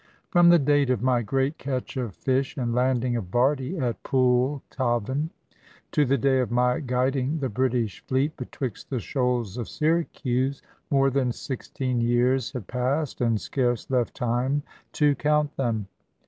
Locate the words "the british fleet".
7.37-8.35